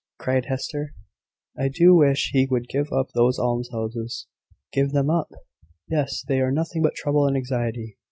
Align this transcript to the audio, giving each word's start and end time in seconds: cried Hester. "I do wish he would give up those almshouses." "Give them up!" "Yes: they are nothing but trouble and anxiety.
cried 0.17 0.47
Hester. 0.47 0.95
"I 1.55 1.67
do 1.67 1.93
wish 1.95 2.31
he 2.33 2.47
would 2.47 2.67
give 2.67 2.91
up 2.91 3.11
those 3.13 3.37
almshouses." 3.37 4.25
"Give 4.73 4.89
them 4.93 5.11
up!" 5.11 5.31
"Yes: 5.89 6.23
they 6.27 6.41
are 6.41 6.51
nothing 6.51 6.81
but 6.81 6.95
trouble 6.95 7.27
and 7.27 7.37
anxiety. 7.37 7.99